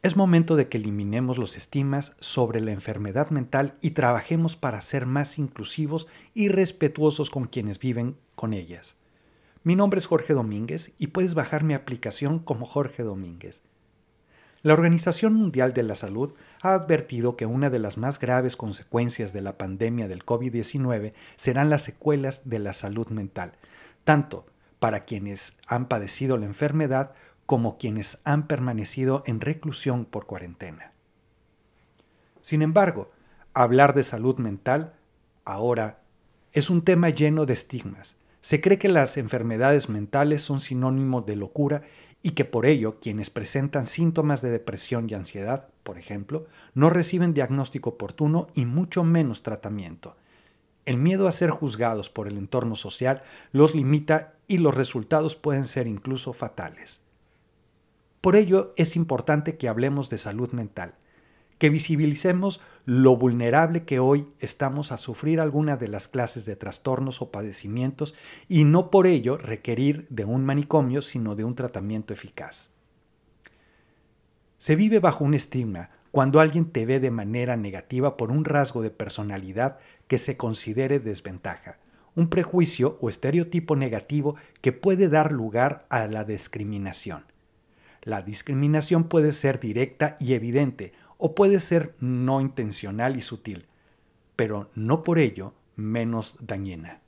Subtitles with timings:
[0.00, 5.06] Es momento de que eliminemos los estigmas sobre la enfermedad mental y trabajemos para ser
[5.06, 8.96] más inclusivos y respetuosos con quienes viven con ellas.
[9.64, 13.62] Mi nombre es Jorge Domínguez y puedes bajar mi aplicación como Jorge Domínguez.
[14.62, 19.32] La Organización Mundial de la Salud ha advertido que una de las más graves consecuencias
[19.32, 23.54] de la pandemia del COVID-19 serán las secuelas de la salud mental,
[24.04, 24.46] tanto
[24.78, 27.14] para quienes han padecido la enfermedad
[27.48, 30.92] como quienes han permanecido en reclusión por cuarentena.
[32.42, 33.10] Sin embargo,
[33.54, 34.92] hablar de salud mental
[35.46, 36.02] ahora
[36.52, 38.18] es un tema lleno de estigmas.
[38.42, 41.84] Se cree que las enfermedades mentales son sinónimo de locura
[42.22, 46.44] y que por ello quienes presentan síntomas de depresión y ansiedad, por ejemplo,
[46.74, 50.18] no reciben diagnóstico oportuno y mucho menos tratamiento.
[50.84, 53.22] El miedo a ser juzgados por el entorno social
[53.52, 57.07] los limita y los resultados pueden ser incluso fatales.
[58.28, 60.96] Por ello es importante que hablemos de salud mental,
[61.56, 67.22] que visibilicemos lo vulnerable que hoy estamos a sufrir alguna de las clases de trastornos
[67.22, 68.14] o padecimientos
[68.46, 72.68] y no por ello requerir de un manicomio, sino de un tratamiento eficaz.
[74.58, 78.82] Se vive bajo un estigma cuando alguien te ve de manera negativa por un rasgo
[78.82, 81.78] de personalidad que se considere desventaja,
[82.14, 87.24] un prejuicio o estereotipo negativo que puede dar lugar a la discriminación.
[88.02, 93.66] La discriminación puede ser directa y evidente o puede ser no intencional y sutil,
[94.36, 97.00] pero no por ello menos dañina.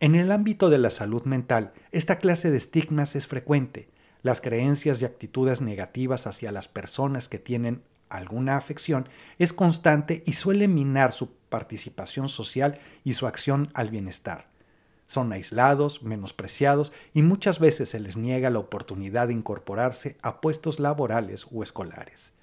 [0.00, 3.88] En el ámbito de la salud mental, esta clase de estigmas es frecuente.
[4.22, 10.34] Las creencias y actitudes negativas hacia las personas que tienen alguna afección es constante y
[10.34, 14.48] suele minar su participación social y su acción al bienestar.
[15.08, 20.78] Son aislados, menospreciados y muchas veces se les niega la oportunidad de incorporarse a puestos
[20.78, 22.34] laborales o escolares.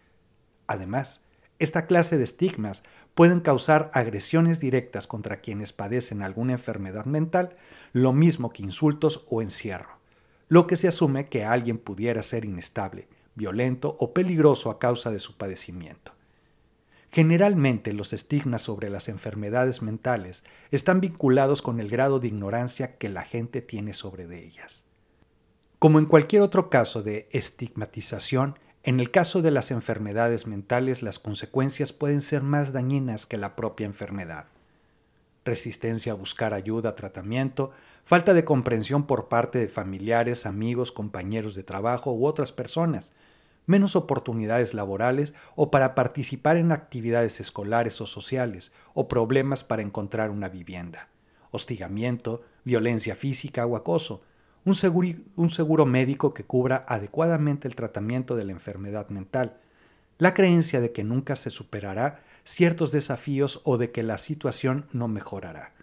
[0.66, 1.22] Además,
[1.59, 7.56] esta clase de estigmas pueden causar agresiones directas contra quienes padecen alguna enfermedad mental,
[7.94, 10.00] lo mismo que insultos o encierro,
[10.50, 15.19] lo que se asume que alguien pudiera ser inestable, violento o peligroso a causa de
[15.19, 16.13] su padecimiento.
[17.16, 23.08] Generalmente los estigmas sobre las enfermedades mentales están vinculados con el grado de ignorancia que
[23.08, 24.84] la gente tiene sobre ellas.
[25.80, 31.18] Como en cualquier otro caso de estigmatización, en el caso de las enfermedades mentales las
[31.18, 34.47] consecuencias pueden ser más dañinas que la propia enfermedad.
[35.46, 37.72] Resistencia a buscar ayuda, tratamiento,
[38.03, 43.14] falta de comprensión por parte de familiares, amigos, compañeros de trabajo u otras personas,
[43.66, 50.30] menos oportunidades laborales o para participar en actividades escolares o sociales, o problemas para encontrar
[50.30, 51.09] una vivienda,
[51.52, 54.22] hostigamiento, violencia física o acoso,
[54.66, 59.58] un seguro, un seguro médico que cubra adecuadamente el tratamiento de la enfermedad mental,
[60.18, 65.08] la creencia de que nunca se superará ciertos desafíos o de que la situación no
[65.08, 65.74] mejorará.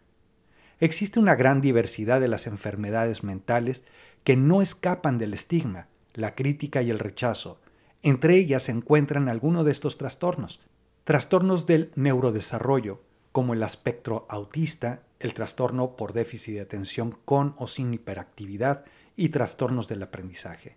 [0.80, 3.84] Existe una gran diversidad de las enfermedades mentales
[4.24, 7.60] que no escapan del estigma, la crítica y el rechazo,
[8.02, 10.60] entre ellas se encuentran algunos de estos trastornos.
[11.04, 17.66] Trastornos del neurodesarrollo, como el espectro autista, el trastorno por déficit de atención con o
[17.66, 18.84] sin hiperactividad
[19.16, 20.76] y trastornos del aprendizaje.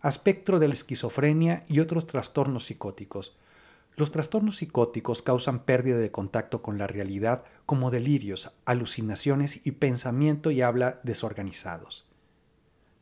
[0.00, 3.36] Aspecto de la esquizofrenia y otros trastornos psicóticos.
[3.96, 10.50] Los trastornos psicóticos causan pérdida de contacto con la realidad como delirios, alucinaciones y pensamiento
[10.50, 12.06] y habla desorganizados.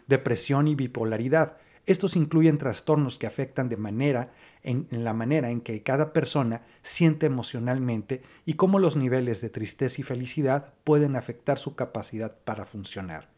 [0.07, 4.33] Depresión y bipolaridad estos incluyen trastornos que afectan de manera
[4.63, 10.01] en, la manera en que cada persona siente emocionalmente y cómo los niveles de tristeza
[10.01, 13.31] y felicidad pueden afectar su capacidad para funcionar.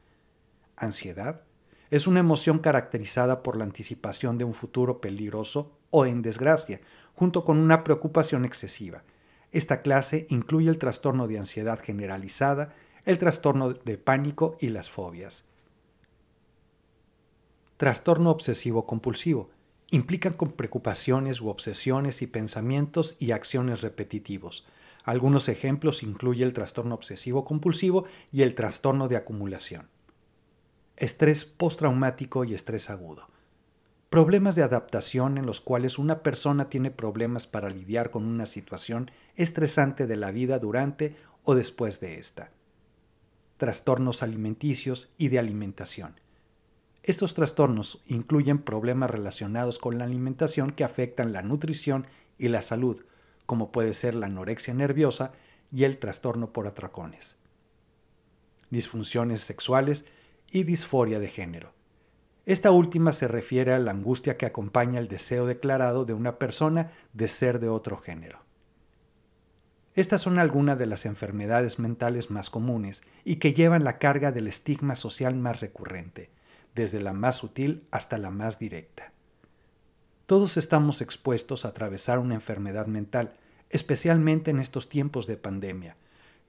[0.77, 1.43] Ansiedad
[1.91, 6.81] es una emoción caracterizada por la anticipación de un futuro peligroso o en desgracia,
[7.15, 9.05] junto con una preocupación excesiva.
[9.53, 12.75] Esta clase incluye el trastorno de ansiedad generalizada,
[13.05, 15.47] el trastorno de pánico y las fobias.
[17.77, 19.51] Trastorno obsesivo compulsivo.
[19.91, 24.65] Implican con preocupaciones u obsesiones y pensamientos y acciones repetitivos.
[25.03, 29.89] Algunos ejemplos incluyen el trastorno obsesivo compulsivo y el trastorno de acumulación.
[30.97, 33.27] Estrés postraumático y estrés agudo.
[34.09, 39.11] Problemas de adaptación en los cuales una persona tiene problemas para lidiar con una situación
[39.35, 42.53] estresante de la vida durante o después de esta.
[43.57, 46.15] Trastornos alimenticios y de alimentación
[47.07, 52.07] estos trastornos incluyen problemas relacionados con la alimentación que afectan la nutrición
[52.39, 53.05] y la salud,
[53.45, 55.33] como puede ser la anorexia nerviosa
[55.71, 57.37] y el trastorno por atracones.
[58.71, 60.07] Disfunciones sexuales
[60.51, 61.75] y disforia de género.
[62.47, 66.91] Esta última se refiere a la angustia que acompaña el deseo declarado de una persona
[67.13, 68.39] de ser de otro género.
[69.95, 74.47] Estas son algunas de las enfermedades mentales más comunes y que llevan la carga del
[74.47, 76.31] estigma social más recurrente,
[76.75, 79.13] desde la más sutil hasta la más directa.
[80.27, 83.37] Todos estamos expuestos a atravesar una enfermedad mental,
[83.71, 85.97] especialmente en estos tiempos de pandemia.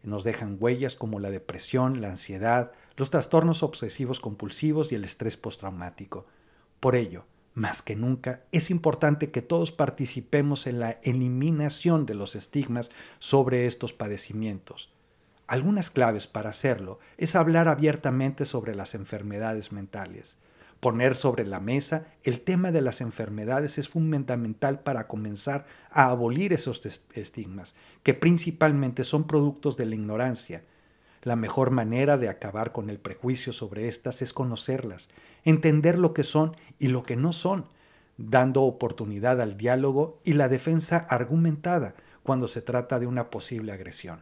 [0.03, 5.35] Nos dejan huellas como la depresión, la ansiedad, los trastornos obsesivos compulsivos y el estrés
[5.35, 6.25] postraumático.
[6.79, 12.35] Por ello, más que nunca, es importante que todos participemos en la eliminación de los
[12.35, 14.93] estigmas sobre estos padecimientos.
[15.47, 20.37] Algunas claves para hacerlo es hablar abiertamente sobre las enfermedades mentales.
[20.79, 26.51] Poner sobre la mesa el tema de las enfermedades es fundamental para comenzar a abolir
[26.51, 26.83] esos
[27.13, 30.63] estigmas, que principalmente son productos de la ignorancia.
[31.21, 35.09] La mejor manera de acabar con el prejuicio sobre estas es conocerlas,
[35.43, 37.67] entender lo que son y lo que no son,
[38.17, 44.21] dando oportunidad al diálogo y la defensa argumentada cuando se trata de una posible agresión.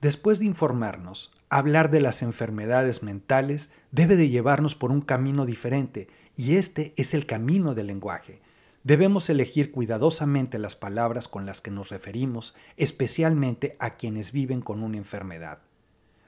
[0.00, 6.06] Después de informarnos, hablar de las enfermedades mentales debe de llevarnos por un camino diferente,
[6.36, 8.40] y este es el camino del lenguaje.
[8.84, 14.84] Debemos elegir cuidadosamente las palabras con las que nos referimos, especialmente a quienes viven con
[14.84, 15.58] una enfermedad.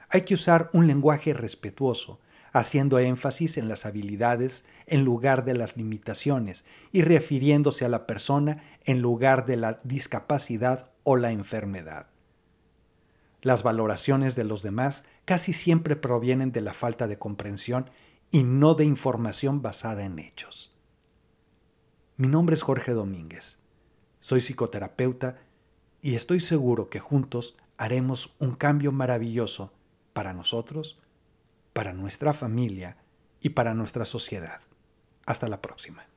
[0.09, 2.19] Hay que usar un lenguaje respetuoso,
[2.51, 8.61] haciendo énfasis en las habilidades en lugar de las limitaciones y refiriéndose a la persona
[8.83, 12.10] en lugar de la discapacidad o la enfermedad.
[13.41, 17.89] Las valoraciones de los demás casi siempre provienen de la falta de comprensión
[18.29, 20.77] y no de información basada en hechos.
[22.17, 23.57] Mi nombre es Jorge Domínguez.
[24.19, 25.39] Soy psicoterapeuta
[26.01, 29.73] y estoy seguro que juntos haremos un cambio maravilloso
[30.13, 30.99] para nosotros,
[31.73, 32.97] para nuestra familia
[33.39, 34.61] y para nuestra sociedad.
[35.25, 36.10] Hasta la próxima.